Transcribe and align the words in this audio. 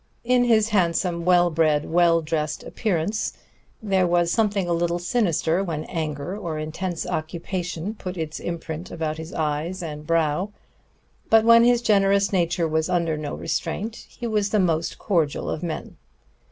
In 0.23 0.45
his 0.45 0.69
handsome, 0.69 1.25
well 1.25 1.51
bred, 1.51 1.85
well 1.85 2.21
dressed 2.23 2.63
appearance 2.63 3.33
there 3.83 4.07
was 4.07 4.31
something 4.31 4.67
a 4.67 4.73
little 4.73 4.97
sinister 4.97 5.63
when 5.63 5.83
anger 5.83 6.35
or 6.35 6.57
intense 6.57 7.05
occupation 7.05 7.93
put 7.93 8.17
its 8.17 8.39
imprint 8.39 8.89
about 8.89 9.19
his 9.19 9.31
eyes 9.31 9.83
and 9.83 10.07
brow; 10.07 10.49
but 11.29 11.45
when 11.45 11.63
his 11.63 11.83
generous 11.83 12.33
nature 12.33 12.67
was 12.67 12.89
under 12.89 13.15
no 13.15 13.35
restraint 13.35 14.07
he 14.09 14.25
was 14.25 14.49
the 14.49 14.59
most 14.59 14.97
cordial 14.97 15.47
of 15.51 15.61
men. 15.61 15.97